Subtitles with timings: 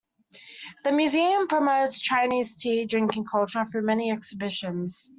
[0.83, 5.07] The museum promotes Chinese tea drinking culture through many exhibitions.